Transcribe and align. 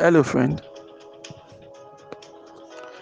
Hello, 0.00 0.22
friend. 0.22 0.62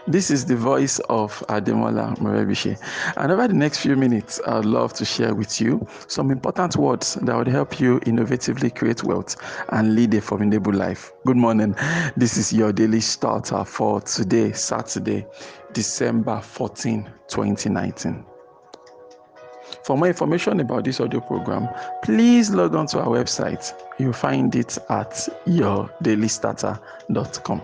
This 0.06 0.30
is 0.30 0.46
the 0.46 0.56
voice 0.56 0.99
of 1.11 1.45
Ademola 1.51 2.17
Morebishe. 2.17 2.79
And 3.19 3.30
over 3.30 3.46
the 3.46 3.53
next 3.53 3.80
few 3.80 3.96
minutes, 3.96 4.40
I'd 4.47 4.65
love 4.65 4.94
to 4.94 5.04
share 5.04 5.35
with 5.35 5.61
you 5.61 5.87
some 6.08 6.30
important 6.30 6.74
words 6.76 7.17
that 7.17 7.37
would 7.37 7.48
help 7.48 7.79
you 7.79 8.01
innovatively 8.01 8.74
create 8.74 9.04
wealth 9.04 9.37
and 9.72 9.94
lead 9.94 10.15
a 10.15 10.22
formidable 10.22 10.72
life. 10.72 11.12
Good 11.26 11.37
morning. 11.37 11.76
This 12.17 12.38
is 12.38 12.51
your 12.51 12.72
daily 12.72 13.03
starter 13.03 13.63
for 13.67 14.01
today, 14.01 14.53
Saturday, 14.53 15.26
December 15.74 16.41
14, 16.41 17.05
2019. 17.28 18.24
For 19.84 19.96
more 19.96 20.09
information 20.09 20.61
about 20.61 20.84
this 20.84 21.01
audio 21.01 21.20
program, 21.20 21.69
please 22.02 22.51
log 22.51 22.75
on 22.75 22.87
to 22.88 23.01
our 23.01 23.09
website. 23.09 23.73
You'll 23.98 24.12
find 24.12 24.55
it 24.55 24.77
at 24.89 25.29
yourdailystarter.com. 25.47 27.62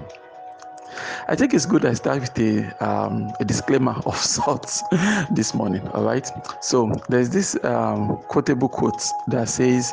I 1.28 1.34
think 1.34 1.55
it's 1.55 1.66
good 1.66 1.84
I 1.84 1.95
start 1.95 2.20
with 2.20 2.38
a, 2.38 2.87
um, 2.87 3.33
a 3.41 3.45
disclaimer 3.45 3.97
of 4.05 4.16
sorts 4.16 4.83
this 5.30 5.55
morning. 5.55 5.87
All 5.88 6.05
right. 6.05 6.30
So 6.61 6.92
there's 7.09 7.30
this 7.30 7.56
um, 7.65 8.19
quotable 8.28 8.69
quote 8.69 9.03
that 9.28 9.48
says, 9.48 9.92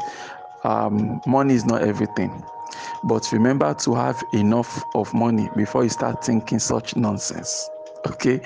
um, 0.63 1.21
"Money 1.25 1.55
is 1.55 1.65
not 1.65 1.83
everything." 1.83 2.43
But 3.03 3.31
remember 3.31 3.73
to 3.73 3.95
have 3.95 4.21
enough 4.33 4.83
of 4.93 5.13
money 5.13 5.49
before 5.55 5.83
you 5.83 5.89
start 5.89 6.23
thinking 6.23 6.59
such 6.59 6.95
nonsense. 6.95 7.69
Okay, 8.11 8.41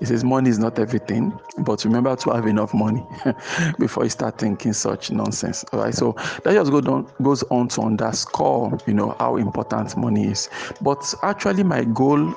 it 0.00 0.06
says 0.06 0.22
money 0.24 0.50
is 0.50 0.58
not 0.58 0.78
everything, 0.78 1.38
but 1.58 1.84
remember 1.84 2.14
to 2.16 2.30
have 2.30 2.46
enough 2.46 2.74
money 2.74 3.06
before 3.78 4.04
you 4.04 4.10
start 4.10 4.38
thinking 4.38 4.72
such 4.72 5.10
nonsense. 5.10 5.64
All 5.72 5.80
right, 5.80 5.94
so 5.94 6.12
that 6.44 6.52
just 6.52 6.70
goes 6.70 6.86
on, 6.86 7.10
goes 7.22 7.42
on 7.44 7.68
to 7.68 7.82
underscore, 7.82 8.78
you 8.86 8.94
know, 8.94 9.16
how 9.18 9.36
important 9.36 9.96
money 9.96 10.26
is. 10.28 10.48
But 10.80 11.14
actually, 11.22 11.62
my 11.62 11.84
goal 11.84 12.34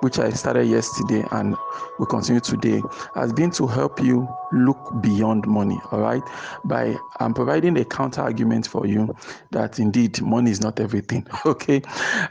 which 0.00 0.18
I 0.18 0.30
started 0.30 0.66
yesterday 0.66 1.24
and 1.32 1.56
will 1.98 2.06
continue 2.06 2.40
today, 2.40 2.82
has 3.14 3.32
been 3.32 3.50
to 3.52 3.66
help 3.66 4.00
you 4.00 4.28
look 4.52 5.02
beyond 5.02 5.46
money. 5.46 5.78
All 5.90 6.00
right, 6.00 6.22
by 6.64 6.96
I'm 7.20 7.34
providing 7.34 7.76
a 7.78 7.84
counter 7.84 8.22
argument 8.22 8.66
for 8.66 8.86
you 8.86 9.14
that 9.50 9.78
indeed 9.78 10.20
money 10.22 10.50
is 10.50 10.60
not 10.60 10.80
everything. 10.80 11.26
Okay, 11.48 11.80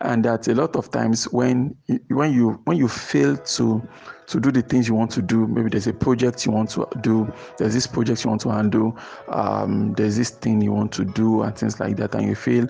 and 0.02 0.24
that 0.26 0.48
a 0.48 0.54
lot 0.54 0.76
of 0.76 0.92
times 0.92 1.26
when 1.32 1.76
when 2.10 2.32
you 2.34 2.52
when 2.66 2.78
you 2.78 2.88
fail 2.88 3.36
to 3.36 3.82
to 4.28 4.40
do 4.40 4.52
the 4.52 4.62
things 4.62 4.88
you 4.88 4.94
want 4.94 5.10
to 5.12 5.22
do. 5.22 5.48
Maybe 5.48 5.70
there's 5.70 5.88
a 5.88 5.94
project 5.94 6.46
you 6.46 6.52
want 6.52 6.70
to 6.72 6.88
do, 7.02 7.32
there's 7.58 7.74
this 7.74 7.88
project 7.88 8.24
you 8.24 8.30
want 8.30 8.42
to 8.42 8.50
handle, 8.50 8.98
um, 9.30 9.94
there's 9.94 10.18
this 10.18 10.30
thing 10.30 10.62
you 10.62 10.74
want 10.74 10.92
to 10.94 11.06
do, 11.06 11.42
and 11.42 11.58
things 11.58 11.80
like 11.80 11.96
that. 11.98 12.14
And 12.14 12.28
you 12.28 12.36
feel, 12.36 12.68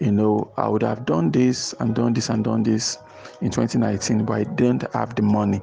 you 0.00 0.12
know, 0.12 0.52
I 0.56 0.68
would 0.68 0.82
have 0.82 1.04
done 1.04 1.30
this 1.32 1.74
and 1.80 1.94
done 1.94 2.12
this 2.14 2.28
and 2.28 2.44
done 2.44 2.62
this 2.62 2.96
in 3.40 3.50
2019, 3.50 4.24
but 4.24 4.32
I 4.34 4.44
didn't 4.44 4.92
have 4.92 5.14
the 5.14 5.22
money. 5.22 5.60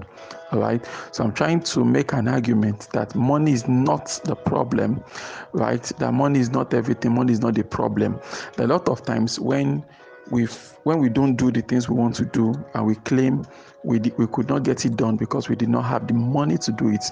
All 0.51 0.59
right. 0.59 0.85
So 1.11 1.23
I'm 1.23 1.33
trying 1.33 1.61
to 1.61 1.83
make 1.83 2.13
an 2.13 2.27
argument 2.27 2.87
that 2.93 3.13
money 3.15 3.51
is 3.51 3.67
not 3.67 4.19
the 4.23 4.35
problem, 4.35 5.03
right? 5.51 5.83
That 5.99 6.13
money 6.13 6.39
is 6.39 6.49
not 6.49 6.73
everything, 6.73 7.15
money 7.15 7.33
is 7.33 7.41
not 7.41 7.55
the 7.55 7.63
problem. 7.63 8.19
A 8.57 8.67
lot 8.67 8.87
of 8.87 9.03
times 9.05 9.39
when 9.39 9.83
we 10.29 10.45
when 10.83 10.99
we 10.99 11.09
don't 11.09 11.35
do 11.35 11.51
the 11.51 11.61
things 11.61 11.89
we 11.89 11.95
want 11.95 12.15
to 12.15 12.25
do 12.25 12.53
and 12.73 12.85
we 12.85 12.95
claim 12.95 13.45
we, 13.83 13.99
we 14.17 14.27
could 14.27 14.49
not 14.49 14.63
get 14.63 14.85
it 14.85 14.97
done 14.97 15.15
because 15.15 15.47
we 15.47 15.55
did 15.55 15.69
not 15.69 15.83
have 15.83 16.07
the 16.07 16.13
money 16.13 16.57
to 16.57 16.71
do 16.71 16.89
it. 16.89 17.05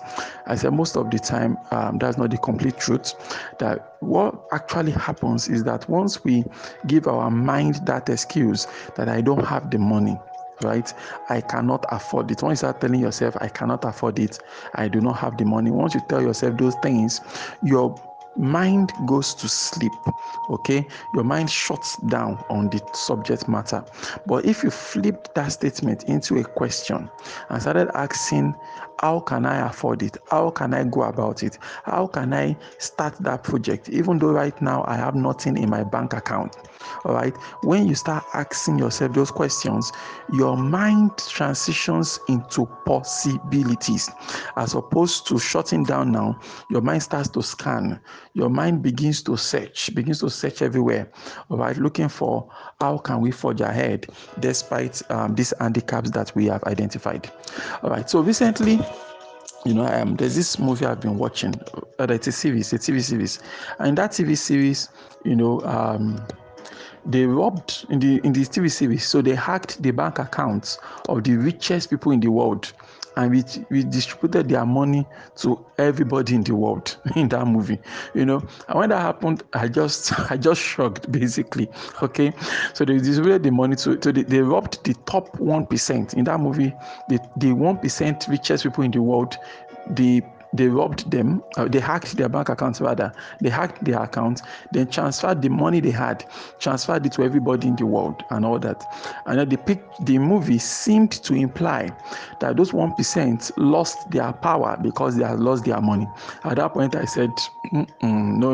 I 0.45 0.55
said 0.55 0.73
most 0.73 0.97
of 0.97 1.09
the 1.09 1.19
time 1.19 1.57
um, 1.71 1.97
that's 1.97 2.17
not 2.17 2.31
the 2.31 2.37
complete 2.37 2.77
truth. 2.77 3.13
That 3.59 3.95
what 4.01 4.35
actually 4.51 4.91
happens 4.91 5.47
is 5.47 5.63
that 5.63 5.87
once 5.89 6.23
we 6.23 6.43
give 6.87 7.07
our 7.07 7.31
mind 7.31 7.75
that 7.85 8.09
excuse 8.09 8.67
that 8.95 9.07
I 9.07 9.21
don't 9.21 9.45
have 9.45 9.71
the 9.71 9.77
money, 9.77 10.17
right? 10.63 10.93
I 11.29 11.41
cannot 11.41 11.85
afford 11.89 12.31
it. 12.31 12.41
Once 12.43 12.57
you 12.61 12.67
start 12.67 12.81
telling 12.81 12.99
yourself, 13.01 13.37
I 13.41 13.47
cannot 13.49 13.85
afford 13.85 14.19
it, 14.19 14.39
I 14.75 14.87
do 14.87 15.01
not 15.01 15.13
have 15.17 15.37
the 15.37 15.45
money. 15.45 15.71
Once 15.71 15.93
you 15.95 16.01
tell 16.01 16.21
yourself 16.21 16.57
those 16.57 16.75
things, 16.75 17.21
your 17.63 17.95
mind 18.37 18.93
goes 19.05 19.33
to 19.35 19.47
sleep 19.49 19.93
okay? 20.49 20.87
Your 21.13 21.23
mind 21.23 21.49
shuts 21.49 21.97
down 21.97 22.43
on 22.49 22.69
the 22.69 22.81
subject 22.93 23.47
matter. 23.47 23.83
But 24.25 24.45
if 24.45 24.63
you 24.63 24.69
flip 24.69 25.33
that 25.35 25.51
statement 25.51 26.03
into 26.05 26.37
a 26.37 26.43
question 26.43 27.09
and 27.49 27.61
started 27.61 27.89
asking 27.95 28.55
how 28.99 29.19
can 29.19 29.45
i 29.45 29.67
afford 29.67 30.03
it? 30.03 30.17
How 30.31 30.49
can 30.51 30.73
i 30.73 30.83
go 30.85 31.03
about 31.03 31.43
it? 31.43 31.57
How 31.83 32.07
can 32.07 32.33
i 32.33 32.55
start 32.77 33.15
that 33.19 33.43
project? 33.43 33.89
Even 33.89 34.19
though 34.19 34.31
right 34.31 34.59
now 34.61 34.85
i 34.87 34.95
have 34.95 35.15
nothing 35.15 35.57
in 35.57 35.69
my 35.69 35.83
bank 35.83 36.13
account 36.13 36.55
all 37.03 37.13
right? 37.13 37.35
When 37.61 37.87
you 37.87 37.95
start 37.95 38.23
asking 38.33 38.79
yourself 38.79 39.13
those 39.13 39.31
questions 39.31 39.91
your 40.33 40.57
mind 40.57 41.17
transitions 41.17 42.19
into 42.29 42.65
possibilities. 42.85 44.09
As 44.55 44.73
opposed 44.73 45.27
to 45.27 45.37
shutting 45.39 45.83
down 45.83 46.11
now 46.11 46.39
your 46.69 46.81
mind 46.81 47.03
starts 47.03 47.29
to 47.29 47.43
scan 47.43 47.99
your 48.35 48.49
mind 48.49 48.83
begins 48.83 49.23
to 49.23 49.35
search 49.35 49.89
begins 49.95 50.19
to 50.19 50.29
search 50.29 50.61
everywhere 50.61 51.09
all 51.49 51.57
right 51.57 51.77
looking 51.77 52.09
for 52.09 52.47
how 52.79 52.97
can 52.97 53.21
we 53.21 53.31
forge 53.31 53.61
ahead 53.61 54.05
despite 54.39 55.01
um, 55.09 55.33
these 55.33 55.53
handicaps 55.59 56.11
that 56.11 56.35
we 56.35 56.45
have 56.45 56.63
identified 56.65 57.31
all 57.81 57.89
right 57.89 58.09
so 58.09 58.21
recently 58.21 58.79
you 59.65 59.73
know, 59.73 59.85
um, 59.87 60.15
there's 60.15 60.35
this 60.35 60.59
movie 60.59 60.85
I've 60.85 61.01
been 61.01 61.17
watching. 61.17 61.55
Uh, 61.99 62.05
it's 62.09 62.27
a 62.27 62.31
series, 62.31 62.71
a 62.71 62.77
TV 62.77 63.01
series, 63.01 63.39
and 63.79 63.97
that 63.97 64.11
TV 64.11 64.37
series, 64.37 64.89
you 65.23 65.35
know, 65.35 65.59
um, 65.61 66.23
they 67.03 67.25
robbed 67.25 67.85
in 67.89 67.99
the 67.99 68.21
in 68.23 68.33
this 68.33 68.47
TV 68.47 68.71
series. 68.71 69.07
So 69.07 69.23
they 69.23 69.33
hacked 69.33 69.81
the 69.81 69.89
bank 69.89 70.19
accounts 70.19 70.77
of 71.09 71.23
the 71.23 71.37
richest 71.37 71.89
people 71.89 72.11
in 72.11 72.19
the 72.19 72.29
world, 72.29 72.73
and 73.15 73.31
we 73.31 73.43
we 73.69 73.83
distributed 73.83 74.49
their 74.49 74.65
money 74.65 75.05
to 75.37 75.63
everybody 75.77 76.35
in 76.35 76.43
the 76.43 76.55
world 76.55 76.97
in 77.15 77.29
that 77.29 77.45
movie. 77.47 77.79
You 78.13 78.25
know, 78.25 78.43
and 78.67 78.79
when 78.79 78.89
that 78.89 79.01
happened, 79.01 79.43
I 79.53 79.67
just 79.67 80.17
I 80.31 80.37
just 80.37 80.61
shrugged 80.61 81.11
basically. 81.11 81.69
Okay, 82.01 82.33
so 82.73 82.85
they 82.85 82.97
distributed 82.97 83.43
the 83.43 83.51
money 83.51 83.75
to 83.77 83.99
so 84.01 84.11
they, 84.11 84.23
they 84.23 84.39
robbed 84.39 84.83
the 84.83 84.93
top 85.05 85.39
one 85.39 85.65
percent 85.65 86.13
in 86.13 86.25
that 86.25 86.39
movie. 86.39 86.73
The 87.09 87.19
the 87.37 87.53
one 87.53 87.77
percent 87.77 88.25
richest 88.29 88.63
people 88.63 88.83
in 88.83 88.91
the 88.91 89.01
world. 89.01 89.35
The 89.91 90.23
they 90.55 90.67
robbed 90.67 91.09
them, 91.11 91.43
uh, 91.57 91.67
they 91.67 91.79
hacked 91.79 92.17
their 92.17 92.29
bank 92.29 92.49
accounts 92.49 92.81
rather, 92.81 93.11
they 93.41 93.49
hacked 93.49 93.83
their 93.83 94.01
accounts, 94.01 94.41
then 94.71 94.87
transferred 94.87 95.41
the 95.41 95.49
money 95.49 95.79
they 95.79 95.91
had, 95.91 96.25
transferred 96.59 97.05
it 97.05 97.11
to 97.13 97.23
everybody 97.23 97.67
in 97.67 97.75
the 97.75 97.85
world 97.85 98.23
and 98.31 98.45
all 98.45 98.59
that. 98.59 98.85
And 99.25 99.39
then 99.39 99.49
the, 99.49 99.57
pic- 99.57 99.83
the 100.01 100.17
movie 100.17 100.57
seemed 100.59 101.11
to 101.11 101.33
imply 101.33 101.89
that 102.39 102.57
those 102.57 102.71
1% 102.71 103.51
lost 103.57 104.09
their 104.11 104.33
power 104.33 104.77
because 104.81 105.15
they 105.15 105.23
had 105.25 105.39
lost 105.39 105.65
their 105.65 105.81
money. 105.81 106.07
At 106.43 106.57
that 106.57 106.73
point, 106.73 106.95
I 106.95 107.05
said, 107.05 107.31
no, 107.71 107.85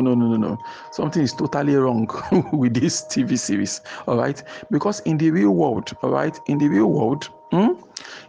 no, 0.00 0.14
no, 0.14 0.36
no. 0.36 0.58
Something 0.90 1.22
is 1.22 1.32
totally 1.32 1.74
wrong 1.76 2.08
with 2.52 2.74
this 2.74 3.02
TV 3.02 3.38
series, 3.38 3.80
all 4.06 4.16
right? 4.16 4.42
Because 4.70 5.00
in 5.00 5.18
the 5.18 5.30
real 5.30 5.50
world, 5.50 5.92
all 6.02 6.10
right, 6.10 6.38
in 6.46 6.58
the 6.58 6.68
real 6.68 6.86
world, 6.90 7.28
Hmm? 7.52 7.72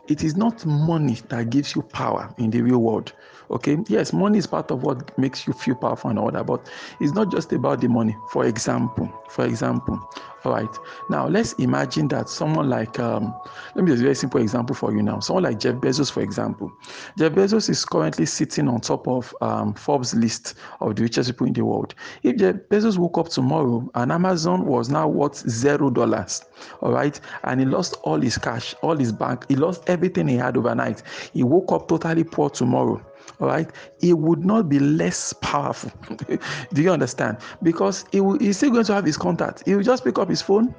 It 0.10 0.22
is 0.22 0.36
not 0.36 0.66
money 0.66 1.16
that 1.30 1.50
gives 1.50 1.76
you 1.76 1.82
power 1.82 2.34
in 2.38 2.50
the 2.50 2.62
real 2.62 2.80
world. 2.80 3.14
Okay, 3.52 3.78
yes, 3.88 4.14
money 4.14 4.38
is 4.38 4.48
part 4.48 4.72
of 4.72 4.84
what 4.84 5.16
makes 5.18 5.46
you 5.48 5.54
feel 5.54 5.76
powerful 5.76 6.10
and 6.10 6.20
all 6.20 6.32
that, 6.32 6.46
but 6.46 6.70
it's 7.00 7.14
not 7.14 7.32
just 7.32 7.52
about 7.54 7.82
the 7.82 7.88
money. 7.90 8.16
For 8.32 8.46
example, 8.46 9.12
for 9.30 9.46
example, 9.46 10.00
all 10.46 10.54
right. 10.54 10.78
Now 11.10 11.28
let's 11.28 11.54
imagine 11.54 12.08
that 12.10 12.30
someone 12.30 12.70
like 12.70 13.00
um, 13.00 13.34
let 13.76 13.84
me 13.86 13.92
just 13.92 14.02
a 14.02 14.04
very 14.04 14.16
simple 14.16 14.42
example 14.42 14.76
for 14.76 14.94
you 14.94 15.02
now. 15.02 15.20
Someone 15.20 15.44
like 15.44 15.60
Jeff 15.60 15.76
Bezos, 15.76 16.12
for 16.12 16.22
example. 16.22 16.72
Jeff 17.18 17.32
Bezos 17.34 17.70
is 17.70 17.86
currently 17.86 18.26
sitting 18.26 18.68
on 18.68 18.82
top 18.82 19.08
of 19.08 19.34
um, 19.42 19.74
Forbes 19.74 20.14
list 20.14 20.56
of 20.82 20.96
the 20.96 21.04
richest 21.04 21.30
people 21.32 21.48
in 21.48 21.54
the 21.54 21.64
world. 21.64 21.96
If 22.24 22.38
Jeff 22.38 22.56
Bezos 22.70 22.98
woke 22.98 23.18
up 23.18 23.30
tomorrow 23.30 23.90
and 23.96 24.12
Amazon 24.12 24.66
was 24.66 24.90
now 24.90 25.08
worth 25.08 25.38
zero 25.50 25.90
dollars, 25.90 26.44
all 26.82 26.92
right, 26.92 27.20
and 27.44 27.60
he 27.60 27.66
lost 27.66 27.96
all 28.04 28.20
his 28.20 28.38
cash, 28.38 28.74
all 28.82 28.98
his 28.98 29.12
bank, 29.12 29.46
he 29.48 29.56
lost 29.56 29.84
everything 29.88 30.28
he 30.28 30.36
had 30.36 30.58
overnight. 30.58 31.04
He 31.34 31.44
woke 31.44 31.72
up 31.72 31.88
totally 31.88 32.24
poor 32.24 32.50
tomorrow 32.50 33.02
all 33.40 33.48
right, 33.48 33.70
it 34.02 34.14
would 34.14 34.46
not 34.46 34.70
be 34.70 34.80
less 34.80 35.34
powerful. 35.34 35.92
Do 36.74 36.82
you 36.82 36.92
understand? 36.92 37.38
Because 37.62 38.06
he 38.12 38.22
he's 38.40 38.58
still 38.58 38.72
going 38.72 38.86
to 38.86 38.94
have 38.94 39.06
his 39.06 39.18
contact. 39.18 39.64
He 39.66 39.76
will 39.76 39.84
just 39.84 40.04
pick 40.04 40.18
up 40.20 40.30
his 40.30 40.42
phone 40.42 40.74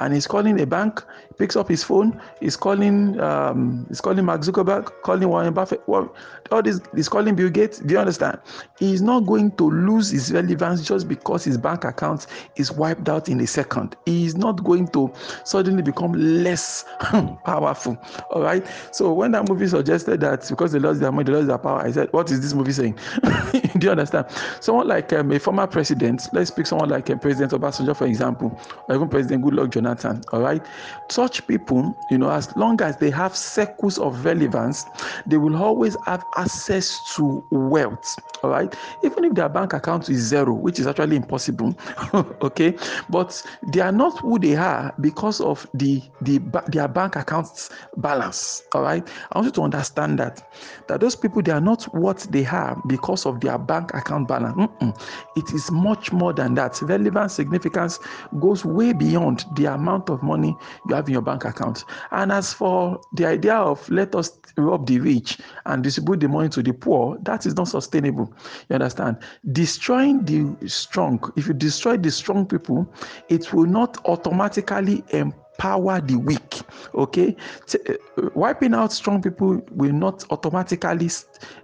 and 0.00 0.14
he's 0.14 0.26
calling 0.26 0.60
a 0.60 0.66
bank, 0.66 1.02
he 1.28 1.34
picks 1.34 1.56
up 1.56 1.68
his 1.68 1.84
phone, 1.84 2.20
he's 2.40 2.56
calling 2.56 3.20
um, 3.20 3.84
he's 3.88 4.00
calling 4.00 4.24
Mark 4.24 4.40
Zuckerberg, 4.40 4.90
calling 5.02 5.28
Warren 5.28 5.52
Buffett, 5.52 5.82
well, 5.86 6.14
all 6.50 6.62
this 6.62 6.80
he's 6.94 7.08
calling 7.08 7.34
Bill 7.34 7.50
Gates. 7.50 7.78
Do 7.78 7.94
you 7.94 8.00
understand? 8.00 8.38
He's 8.78 9.02
not 9.02 9.20
going 9.26 9.52
to 9.56 9.70
lose 9.70 10.10
his 10.10 10.32
relevance 10.32 10.82
just 10.82 11.06
because 11.06 11.44
his 11.44 11.58
bank 11.58 11.84
account 11.84 12.26
is 12.56 12.72
wiped 12.72 13.08
out 13.08 13.28
in 13.28 13.40
a 13.40 13.46
second. 13.46 13.94
He 14.06 14.24
is 14.24 14.36
not 14.36 14.64
going 14.64 14.88
to 14.88 15.12
suddenly 15.44 15.82
become 15.82 16.12
less 16.12 16.84
powerful. 17.44 17.96
All 18.30 18.42
right. 18.42 18.66
So 18.92 19.12
when 19.12 19.32
that 19.32 19.48
movie 19.48 19.68
suggested 19.68 20.20
that 20.20 20.48
because 20.48 20.72
they 20.72 20.78
lost 20.78 21.00
their 21.00 21.12
money, 21.12 21.24
they 21.24 21.32
lost 21.32 21.46
their 21.48 21.58
power, 21.58 21.80
I 21.82 21.90
said, 21.92 22.12
what 22.12 22.30
is 22.30 22.40
this 22.40 22.54
movie 22.54 22.72
saying? 22.72 22.98
Do 23.78 23.86
you 23.86 23.90
understand? 23.90 24.26
Someone 24.60 24.88
like 24.88 25.12
um, 25.12 25.30
a 25.30 25.38
former 25.38 25.66
president, 25.66 26.28
let's 26.32 26.50
pick 26.50 26.66
someone 26.66 26.88
like 26.88 27.10
um, 27.10 27.18
President 27.18 27.52
Obasanjo, 27.52 27.96
for 27.96 28.06
example, 28.06 28.58
or 28.88 28.94
even 28.94 29.08
President 29.08 29.44
Goodluck 29.44 29.70
Jonathan 29.70 29.89
Jonathan. 29.90 30.22
All 30.32 30.40
right, 30.40 30.64
such 31.08 31.46
people, 31.46 31.96
you 32.08 32.18
know, 32.18 32.30
as 32.30 32.54
long 32.56 32.80
as 32.82 32.96
they 32.98 33.10
have 33.10 33.36
circles 33.36 33.98
of 33.98 34.24
relevance, 34.24 34.86
they 35.26 35.36
will 35.36 35.56
always 35.56 35.96
have 36.06 36.24
access 36.36 37.02
to 37.16 37.44
wealth. 37.50 38.16
All 38.42 38.50
right, 38.50 38.74
even 39.02 39.24
if 39.24 39.34
their 39.34 39.48
bank 39.48 39.72
account 39.74 40.08
is 40.08 40.20
zero, 40.28 40.54
which 40.54 40.78
is 40.78 40.86
actually 40.86 41.16
impossible. 41.16 41.74
okay, 42.42 42.76
but 43.08 43.42
they 43.62 43.80
are 43.80 43.92
not 43.92 44.18
who 44.20 44.38
they 44.38 44.56
are 44.56 44.94
because 45.00 45.40
of 45.40 45.66
the 45.74 46.02
the 46.22 46.38
their 46.68 46.88
bank 46.88 47.16
accounts 47.16 47.70
balance. 47.96 48.62
All 48.72 48.82
right, 48.82 49.06
I 49.32 49.38
want 49.38 49.46
you 49.46 49.52
to 49.52 49.62
understand 49.62 50.18
that 50.20 50.42
that 50.88 51.00
those 51.00 51.16
people 51.16 51.42
they 51.42 51.52
are 51.52 51.60
not 51.60 51.82
what 51.94 52.26
they 52.30 52.46
are 52.46 52.80
because 52.86 53.26
of 53.26 53.40
their 53.40 53.58
bank 53.58 53.92
account 53.94 54.28
balance. 54.28 54.56
Mm-mm. 54.56 54.98
It 55.36 55.52
is 55.52 55.70
much 55.70 56.12
more 56.12 56.32
than 56.32 56.54
that. 56.54 56.80
Relevant 56.82 57.30
significance 57.30 57.98
goes 58.40 58.64
way 58.64 58.92
beyond 58.92 59.44
the 59.52 59.66
amount 59.80 60.10
of 60.10 60.22
money 60.22 60.54
you 60.88 60.94
have 60.94 61.08
in 61.08 61.14
your 61.14 61.22
bank 61.22 61.44
account. 61.44 61.84
And 62.10 62.30
as 62.30 62.52
for 62.52 63.00
the 63.14 63.26
idea 63.26 63.54
of 63.54 63.88
let 63.90 64.14
us 64.14 64.38
rob 64.56 64.86
the 64.86 65.00
rich 65.00 65.38
and 65.66 65.82
distribute 65.82 66.20
the 66.20 66.28
money 66.28 66.48
to 66.50 66.62
the 66.62 66.72
poor, 66.72 67.18
that 67.22 67.46
is 67.46 67.56
not 67.56 67.68
sustainable. 67.68 68.32
You 68.68 68.74
understand? 68.74 69.16
Destroying 69.52 70.24
the 70.24 70.68
strong, 70.68 71.20
if 71.36 71.46
you 71.48 71.54
destroy 71.54 71.96
the 71.96 72.10
strong 72.10 72.46
people, 72.46 72.92
it 73.28 73.52
will 73.52 73.66
not 73.66 73.98
automatically 74.06 75.02
empower 75.10 75.40
empower 75.60 76.00
the 76.00 76.16
weak. 76.16 76.60
Okay, 76.94 77.36
uh, 77.74 77.94
wiping 78.34 78.74
out 78.74 78.92
strong 78.92 79.20
people 79.22 79.60
will 79.72 79.92
not 79.92 80.24
automatically 80.30 81.10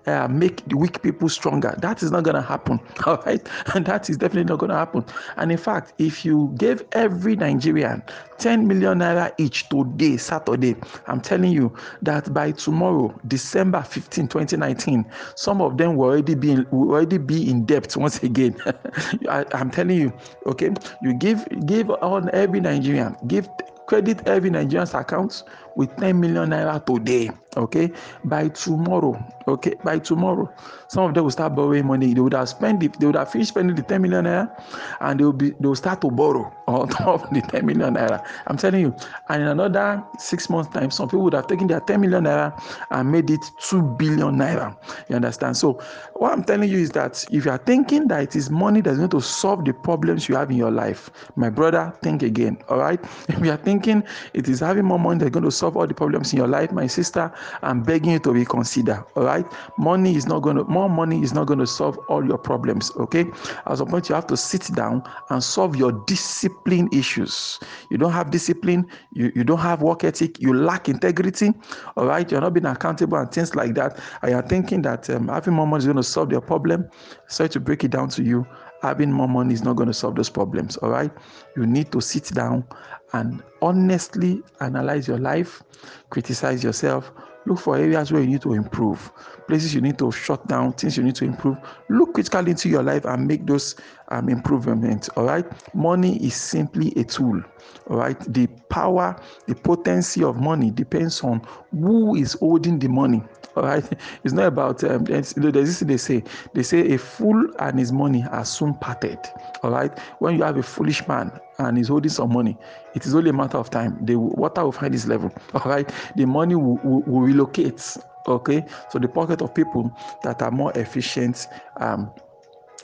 uh, 0.06 0.28
make 0.28 0.62
the 0.68 0.76
weak 0.76 1.02
people 1.02 1.28
stronger. 1.28 1.74
That 1.78 2.02
is 2.02 2.10
not 2.10 2.24
going 2.24 2.34
to 2.36 2.42
happen. 2.42 2.78
All 3.06 3.16
right, 3.26 3.46
and 3.74 3.86
that 3.90 4.10
is 4.10 4.18
definitely 4.18 4.44
not 4.44 4.58
going 4.58 4.70
to 4.70 4.76
happen. 4.76 5.04
And 5.36 5.50
in 5.50 5.58
fact, 5.58 5.94
if 5.98 6.24
you 6.24 6.54
gave 6.58 6.84
every 6.92 7.36
Nigerian 7.36 8.02
10 8.38 8.66
million 8.66 8.98
naira 8.98 9.32
each 9.38 9.68
today, 9.68 10.16
Saturday, 10.16 10.76
I'm 11.06 11.20
telling 11.20 11.52
you 11.52 11.74
that 12.02 12.32
by 12.32 12.52
tomorrow, 12.52 13.14
December 13.26 13.82
15, 13.82 14.28
2019, 14.28 15.04
some 15.34 15.60
of 15.60 15.76
them 15.78 15.96
will 15.96 16.06
already 16.06 16.34
be 16.34 16.56
will 16.70 16.90
already 16.92 17.18
be 17.18 17.48
in 17.50 17.64
debt 17.64 17.96
once 17.96 18.22
again. 18.22 18.56
I, 19.28 19.44
I'm 19.52 19.70
telling 19.70 19.98
you, 19.98 20.12
okay, 20.46 20.70
you 21.02 21.14
give 21.14 21.46
give 21.66 21.90
on 21.90 22.30
every 22.32 22.60
Nigerian, 22.60 23.16
give 23.26 23.48
credit 23.86 24.26
every 24.26 24.50
Nigerian's 24.50 24.94
account 24.94 25.42
with 25.76 25.94
10 25.96 26.20
million 26.20 26.50
naira 26.50 26.84
today. 26.84 27.30
Okay, 27.56 27.90
by 28.24 28.48
tomorrow, 28.48 29.16
okay, 29.48 29.74
by 29.82 29.98
tomorrow, 29.98 30.52
some 30.88 31.04
of 31.04 31.14
them 31.14 31.24
will 31.24 31.30
start 31.30 31.54
borrowing 31.54 31.86
money. 31.86 32.12
They 32.12 32.20
would 32.20 32.34
have 32.34 32.50
spent 32.50 32.82
it, 32.82 32.98
they 33.00 33.06
would 33.06 33.16
have 33.16 33.30
finished 33.30 33.48
spending 33.50 33.74
the 33.76 33.82
10 33.82 34.02
million 34.02 34.24
naira 34.26 34.62
and 35.00 35.18
they 35.18 35.24
will 35.24 35.32
be 35.32 35.50
they 35.50 35.66
will 35.68 35.74
start 35.74 36.02
to 36.02 36.10
borrow 36.10 36.52
on 36.66 36.88
top 36.88 37.24
of 37.24 37.30
the 37.30 37.40
10 37.40 37.64
million 37.64 37.94
naira. 37.94 38.22
I'm 38.46 38.58
telling 38.58 38.82
you, 38.82 38.94
and 39.30 39.42
in 39.42 39.48
another 39.48 40.04
six 40.18 40.50
months' 40.50 40.70
time, 40.74 40.90
some 40.90 41.08
people 41.08 41.22
would 41.24 41.32
have 41.34 41.46
taken 41.46 41.66
their 41.66 41.80
10 41.80 42.00
million 42.00 42.24
naira 42.24 42.52
and 42.90 43.10
made 43.10 43.30
it 43.30 43.50
2 43.58 43.80
billion 43.82 44.36
naira. 44.36 44.76
You 45.08 45.16
understand? 45.16 45.56
So, 45.56 45.80
what 46.14 46.32
I'm 46.32 46.44
telling 46.44 46.68
you 46.68 46.78
is 46.78 46.90
that 46.90 47.24
if 47.30 47.44
you 47.46 47.50
are 47.50 47.58
thinking 47.58 48.08
that 48.08 48.22
it 48.22 48.36
is 48.36 48.50
money 48.50 48.80
that's 48.82 48.98
going 48.98 49.10
to 49.10 49.20
solve 49.20 49.64
the 49.64 49.72
problems 49.72 50.28
you 50.28 50.36
have 50.36 50.50
in 50.50 50.56
your 50.56 50.70
life, 50.70 51.10
my 51.36 51.48
brother, 51.48 51.92
think 52.02 52.22
again. 52.22 52.58
All 52.68 52.78
right. 52.78 53.00
If 53.28 53.44
you 53.44 53.50
are 53.50 53.56
thinking 53.56 54.02
it 54.34 54.48
is 54.48 54.60
having 54.60 54.84
more 54.84 54.98
money 54.98 55.18
that's 55.20 55.30
going 55.30 55.44
to 55.44 55.50
solve 55.50 55.76
all 55.76 55.86
the 55.86 55.94
problems 55.94 56.32
in 56.32 56.38
your 56.38 56.48
life, 56.48 56.72
my 56.72 56.86
sister, 56.86 57.32
I'm 57.62 57.82
begging 57.82 58.12
you 58.12 58.18
to 58.20 58.32
reconsider. 58.32 59.04
All 59.16 59.24
right. 59.24 59.46
Money 59.78 60.16
is 60.16 60.26
not 60.26 60.40
going 60.42 60.56
to, 60.56 60.64
more 60.64 60.88
money 60.88 61.22
is 61.22 61.32
not 61.32 61.46
going 61.46 61.58
to 61.60 61.66
solve 61.66 61.98
all 62.08 62.24
your 62.24 62.38
problems. 62.38 62.92
Okay. 62.96 63.24
At 63.66 63.78
some 63.78 63.88
point, 63.88 64.08
you 64.08 64.14
have 64.14 64.26
to 64.28 64.36
sit 64.36 64.70
down 64.74 65.02
and 65.30 65.42
solve 65.42 65.76
your 65.76 65.92
discipline 66.06 66.88
issues. 66.92 67.58
You 67.90 67.98
don't 67.98 68.12
have 68.12 68.30
discipline, 68.30 68.86
you, 69.12 69.32
you 69.34 69.44
don't 69.44 69.58
have 69.58 69.82
work 69.82 70.04
ethic, 70.04 70.40
you 70.40 70.54
lack 70.54 70.88
integrity. 70.88 71.52
All 71.96 72.06
right. 72.06 72.30
You're 72.30 72.40
not 72.40 72.54
being 72.54 72.66
accountable 72.66 73.18
and 73.18 73.30
things 73.30 73.54
like 73.54 73.74
that. 73.74 74.00
And 74.22 74.32
you're 74.32 74.42
thinking 74.42 74.82
that 74.82 75.08
um, 75.10 75.28
having 75.28 75.54
more 75.54 75.66
money 75.66 75.80
is 75.80 75.86
going 75.86 75.96
to 75.96 76.02
solve 76.02 76.32
your 76.32 76.40
problem. 76.40 76.88
Sorry 77.28 77.48
to 77.50 77.60
break 77.60 77.84
it 77.84 77.90
down 77.90 78.08
to 78.10 78.22
you 78.22 78.46
having 78.82 79.10
more 79.10 79.28
money 79.28 79.54
is 79.54 79.62
not 79.62 79.76
going 79.76 79.88
to 79.88 79.94
solve 79.94 80.14
those 80.14 80.30
problems 80.30 80.76
all 80.78 80.90
right 80.90 81.10
you 81.56 81.66
need 81.66 81.90
to 81.92 82.00
sit 82.00 82.24
down 82.34 82.64
and 83.12 83.42
honestly 83.62 84.42
analyze 84.60 85.08
your 85.08 85.18
life 85.18 85.62
criticize 86.10 86.62
yourself 86.62 87.12
look 87.46 87.58
for 87.58 87.76
areas 87.76 88.12
where 88.12 88.20
you 88.22 88.28
need 88.28 88.42
to 88.42 88.52
improve. 88.52 89.12
Places 89.46 89.74
you 89.74 89.80
need 89.80 89.98
to 89.98 90.10
shut 90.10 90.46
down 90.46 90.72
things 90.72 90.96
you 90.96 91.04
need 91.04 91.14
to 91.16 91.24
improve. 91.24 91.56
Look 91.88 92.14
critically 92.14 92.50
into 92.50 92.68
your 92.68 92.82
life 92.82 93.04
and 93.04 93.26
make 93.26 93.46
those 93.46 93.76
um, 94.08 94.28
improvements 94.28 95.08
all 95.10 95.24
right? 95.24 95.46
Money 95.74 96.16
is 96.24 96.34
simply 96.34 96.92
a 96.96 97.04
tool 97.04 97.42
all 97.88 97.96
right? 97.96 98.18
The 98.32 98.46
power 98.68 99.16
the 99.46 99.54
potency 99.54 100.22
of 100.22 100.36
money 100.36 100.70
depends 100.70 101.22
on 101.22 101.42
who 101.70 102.16
is 102.16 102.34
holding 102.34 102.78
the 102.78 102.88
money 102.88 103.22
all 103.56 103.64
right? 103.64 103.84
It's 104.24 104.34
not 104.34 104.46
about 104.46 104.84
um, 104.84 105.04
there's, 105.04 105.34
they 105.34 105.96
say 105.96 106.22
they 106.54 106.62
say 106.62 106.94
a 106.94 106.98
fool 106.98 107.46
and 107.58 107.78
his 107.78 107.92
money 107.92 108.24
are 108.30 108.44
soon 108.44 108.74
parted 108.74 109.18
all 109.62 109.70
right? 109.70 109.96
When 110.18 110.36
you 110.36 110.42
have 110.44 110.56
a 110.56 110.62
foolish 110.62 111.06
man 111.08 111.32
and 111.58 111.76
he's 111.76 111.88
holding 111.88 112.10
some 112.10 112.32
money 112.32 112.56
it 112.94 113.04
is 113.04 113.14
only 113.14 113.30
a 113.30 113.32
matter 113.34 113.58
of 113.58 113.68
time. 113.70 113.98
The 114.04 114.16
water 114.16 114.64
will 114.64 114.72
find 114.72 114.94
its 114.94 115.06
level 115.06 115.32
all 115.54 115.70
right? 115.70 115.90
The 116.16 116.24
money 116.26 116.54
will, 116.54 116.78
will, 116.82 117.02
will 117.02 117.20
relocate 117.20 117.96
okay? 118.26 118.64
So 118.90 118.98
the 118.98 119.08
pocket 119.08 119.42
of 119.42 119.54
people 119.54 119.92
that 120.22 120.42
are 120.42 120.50
more 120.50 120.72
efficient 120.76 121.46
um, 121.76 122.10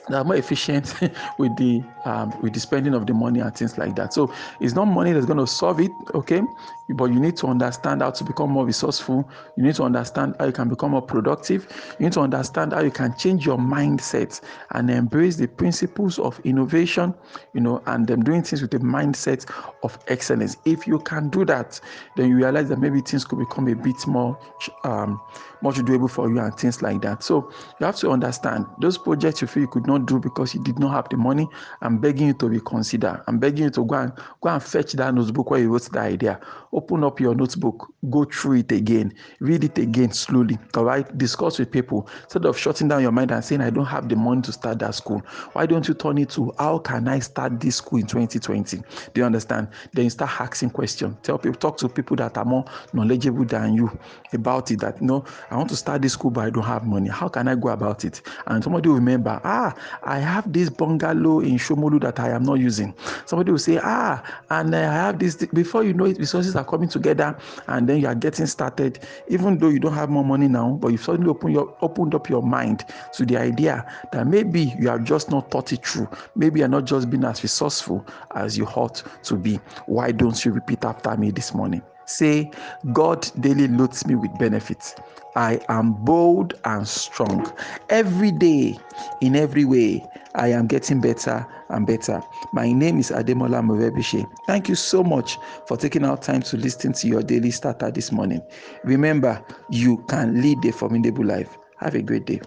they 0.09 0.15
are 0.15 0.23
more 0.23 0.35
efficient 0.35 0.93
with 1.37 1.55
the 1.55 1.83
um, 2.05 2.33
with 2.41 2.53
the 2.53 2.59
spending 2.59 2.93
of 2.93 3.07
the 3.07 3.13
money 3.13 3.39
and 3.39 3.55
things 3.55 3.77
like 3.77 3.95
that. 3.95 4.13
So 4.13 4.33
it's 4.59 4.73
not 4.73 4.85
money 4.85 5.13
that's 5.13 5.25
going 5.25 5.39
to 5.39 5.47
solve 5.47 5.79
it, 5.79 5.91
okay? 6.13 6.41
But 6.89 7.05
you 7.05 7.19
need 7.19 7.37
to 7.37 7.47
understand 7.47 8.01
how 8.01 8.11
to 8.11 8.23
become 8.25 8.49
more 8.51 8.65
resourceful. 8.65 9.27
You 9.55 9.63
need 9.63 9.75
to 9.75 9.83
understand 9.83 10.35
how 10.39 10.45
you 10.45 10.51
can 10.51 10.67
become 10.67 10.91
more 10.91 11.01
productive. 11.01 11.67
You 11.97 12.05
need 12.05 12.13
to 12.13 12.19
understand 12.19 12.73
how 12.73 12.81
you 12.81 12.91
can 12.91 13.15
change 13.15 13.45
your 13.45 13.57
mindset 13.57 14.41
and 14.71 14.89
embrace 14.89 15.37
the 15.37 15.47
principles 15.47 16.19
of 16.19 16.39
innovation, 16.43 17.13
you 17.53 17.61
know, 17.61 17.81
and 17.85 18.05
them 18.05 18.23
doing 18.23 18.43
things 18.43 18.61
with 18.61 18.71
the 18.71 18.79
mindset 18.79 19.49
of 19.83 19.97
excellence. 20.07 20.57
If 20.65 20.85
you 20.85 20.99
can 20.99 21.29
do 21.29 21.45
that, 21.45 21.79
then 22.17 22.29
you 22.29 22.35
realize 22.35 22.67
that 22.69 22.79
maybe 22.79 22.99
things 22.99 23.23
could 23.23 23.39
become 23.39 23.69
a 23.69 23.75
bit 23.75 24.05
more 24.05 24.37
um, 24.83 25.21
much 25.61 25.75
doable 25.77 26.09
for 26.09 26.29
you 26.29 26.39
and 26.39 26.53
things 26.55 26.81
like 26.81 27.01
that. 27.01 27.23
So 27.23 27.49
you 27.79 27.85
have 27.85 27.95
to 27.97 28.09
understand 28.11 28.65
those 28.77 28.97
projects 28.97 29.41
you 29.41 29.47
feel 29.47 29.61
you 29.61 29.67
could 29.67 29.87
not 29.87 29.92
do 29.99 30.19
because 30.19 30.53
you 30.53 30.63
did 30.63 30.79
not 30.79 30.91
have 30.91 31.09
the 31.09 31.17
money. 31.17 31.47
I'm 31.81 31.97
begging 31.97 32.27
you 32.27 32.33
to 32.35 32.47
reconsider. 32.47 33.23
I'm 33.27 33.39
begging 33.39 33.65
you 33.65 33.69
to 33.71 33.85
go 33.85 33.95
and 33.95 34.13
go 34.41 34.49
and 34.49 34.61
fetch 34.63 34.93
that 34.93 35.13
notebook 35.13 35.51
where 35.51 35.59
you 35.59 35.71
wrote 35.71 35.89
the 35.91 35.99
idea. 35.99 36.39
Open 36.71 37.03
up 37.03 37.19
your 37.19 37.35
notebook, 37.35 37.93
go 38.09 38.25
through 38.25 38.59
it 38.59 38.71
again, 38.71 39.13
read 39.39 39.63
it 39.63 39.77
again 39.77 40.11
slowly. 40.11 40.57
All 40.75 40.85
right, 40.85 41.17
discuss 41.17 41.59
with 41.59 41.71
people 41.71 42.09
instead 42.23 42.45
of 42.45 42.57
shutting 42.57 42.87
down 42.87 43.01
your 43.01 43.11
mind 43.11 43.31
and 43.31 43.43
saying, 43.43 43.61
I 43.61 43.69
don't 43.69 43.85
have 43.85 44.09
the 44.09 44.15
money 44.15 44.41
to 44.43 44.51
start 44.51 44.79
that 44.79 44.95
school. 44.95 45.19
Why 45.53 45.65
don't 45.65 45.87
you 45.87 45.93
turn 45.93 46.17
it 46.17 46.29
to 46.31 46.51
how 46.57 46.79
can 46.79 47.07
I 47.07 47.19
start 47.19 47.59
this 47.59 47.75
school 47.77 47.99
in 47.99 48.07
2020? 48.07 48.77
Do 48.77 48.83
you 49.15 49.23
understand? 49.25 49.67
Then 49.93 50.05
you 50.05 50.09
start 50.09 50.31
asking 50.41 50.71
questions. 50.71 51.15
Tell 51.21 51.37
people, 51.37 51.59
talk 51.59 51.77
to 51.77 51.89
people 51.89 52.15
that 52.17 52.37
are 52.37 52.45
more 52.45 52.65
knowledgeable 52.93 53.45
than 53.45 53.75
you 53.75 53.97
about 54.33 54.71
it. 54.71 54.79
That 54.79 54.99
you 54.99 55.07
know, 55.07 55.25
I 55.51 55.57
want 55.57 55.69
to 55.69 55.75
start 55.75 56.01
this 56.01 56.13
school, 56.13 56.31
but 56.31 56.45
I 56.45 56.49
don't 56.49 56.63
have 56.63 56.85
money. 56.85 57.09
How 57.09 57.27
can 57.27 57.47
I 57.47 57.55
go 57.55 57.69
about 57.69 58.03
it? 58.05 58.21
And 58.47 58.63
somebody 58.63 58.89
will 58.89 58.95
remember, 58.95 59.39
ah, 59.43 59.75
I 60.03 60.19
have 60.19 60.51
this 60.51 60.69
bungalow 60.69 61.39
in 61.39 61.57
Shomolu 61.57 62.01
that 62.01 62.19
I 62.19 62.29
am 62.29 62.43
not 62.43 62.55
using. 62.55 62.93
Somebody 63.25 63.51
will 63.51 63.59
say, 63.59 63.79
ah, 63.81 64.23
and 64.49 64.75
I 64.75 64.81
have 64.81 65.19
this. 65.19 65.35
Before 65.35 65.83
you 65.83 65.93
know 65.93 66.05
it, 66.05 66.17
resources 66.17 66.55
are 66.55 66.65
coming 66.65 66.89
together, 66.89 67.37
and 67.67 67.87
then 67.87 67.99
you 68.01 68.07
are 68.07 68.15
getting 68.15 68.45
started. 68.45 68.99
Even 69.27 69.57
though 69.57 69.69
you 69.69 69.79
don't 69.79 69.93
have 69.93 70.09
more 70.09 70.25
money 70.25 70.47
now, 70.47 70.77
but 70.81 70.89
you 70.89 70.97
suddenly 70.97 71.29
open 71.29 71.51
your 71.51 71.75
opened 71.81 72.15
up 72.15 72.29
your 72.29 72.41
mind 72.41 72.85
to 73.13 73.25
the 73.25 73.37
idea 73.37 73.85
that 74.11 74.27
maybe 74.27 74.73
you 74.79 74.89
have 74.89 75.03
just 75.03 75.29
not 75.29 75.51
thought 75.51 75.71
it 75.71 75.85
through. 75.85 76.07
Maybe 76.35 76.59
you're 76.59 76.69
not 76.69 76.85
just 76.85 77.09
being 77.09 77.25
as 77.25 77.43
resourceful 77.43 78.05
as 78.35 78.57
you 78.57 78.65
ought 78.65 79.03
to 79.23 79.35
be. 79.35 79.59
Why 79.85 80.11
don't 80.11 80.43
you 80.45 80.51
repeat 80.51 80.85
after 80.85 81.15
me 81.17 81.31
this 81.31 81.53
morning? 81.53 81.81
Say, 82.05 82.51
God 82.91 83.29
daily 83.39 83.67
loads 83.67 84.05
me 84.05 84.15
with 84.15 84.37
benefits. 84.37 84.95
I 85.35 85.59
am 85.69 85.93
bold 85.93 86.53
and 86.65 86.87
strong. 86.87 87.51
Every 87.89 88.31
day, 88.31 88.77
in 89.21 89.35
every 89.35 89.65
way, 89.65 90.05
I 90.35 90.49
am 90.49 90.67
getting 90.67 91.01
better 91.01 91.45
and 91.69 91.87
better. 91.87 92.21
My 92.51 92.71
name 92.71 92.99
is 92.99 93.11
Ademola 93.11 93.63
Morebishe. 93.63 94.29
Thank 94.45 94.69
you 94.69 94.75
so 94.75 95.03
much 95.03 95.37
for 95.67 95.77
taking 95.77 96.05
out 96.05 96.21
time 96.21 96.41
to 96.43 96.57
listen 96.57 96.93
to 96.93 97.07
your 97.07 97.23
daily 97.23 97.51
starter 97.51 97.89
this 97.91 98.11
morning. 98.11 98.41
Remember, 98.83 99.43
you 99.69 99.97
can 100.07 100.41
lead 100.41 100.63
a 100.65 100.71
formidable 100.71 101.25
life. 101.25 101.57
Have 101.79 101.95
a 101.95 102.01
great 102.01 102.25
day. 102.25 102.41